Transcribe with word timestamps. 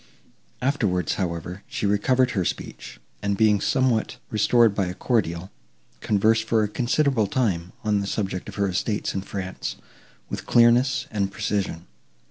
Afterwards, 0.63 1.13
however, 1.13 1.61
she 1.67 1.85
recovered 1.85 2.31
her 2.31 2.43
speech, 2.43 2.99
and, 3.21 3.37
being 3.37 3.61
somewhat 3.61 4.17
restored 4.31 4.73
by 4.73 4.87
a 4.87 4.95
cordial, 4.95 5.51
conversed 5.99 6.45
for 6.45 6.63
a 6.63 6.67
considerable 6.67 7.27
time, 7.27 7.71
on 7.83 7.99
the 7.99 8.07
subject 8.07 8.49
of 8.49 8.55
her 8.55 8.67
estates 8.67 9.13
in 9.13 9.21
France, 9.21 9.75
with 10.27 10.47
clearness 10.47 11.05
and 11.11 11.31
precision. 11.31 11.85